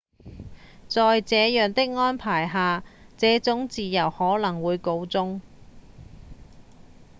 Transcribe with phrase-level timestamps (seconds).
[0.87, 2.83] 在這樣的安排下
[3.17, 5.41] 這種自由可能會告終